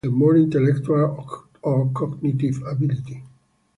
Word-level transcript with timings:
It 0.03 0.07
implies 0.07 0.15
a 0.15 0.17
more 0.17 0.35
intellectual 0.35 1.45
or 1.61 1.91
cognitive 1.93 2.63
ability. 2.65 3.21